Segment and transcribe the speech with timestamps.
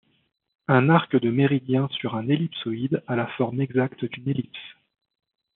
[0.67, 4.75] Un arc de méridien sur un ellipsoïde a la forme exacte d'une ellipse.